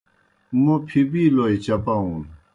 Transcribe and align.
موں 0.61 0.79
پِھبِیلوْئے 0.87 1.55
چپاؤن۔ 1.65 2.17